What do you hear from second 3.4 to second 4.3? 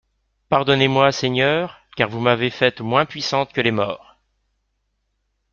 que les morts!